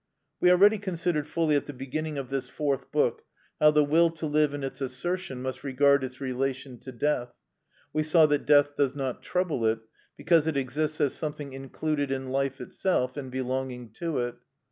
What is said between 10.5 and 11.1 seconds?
exists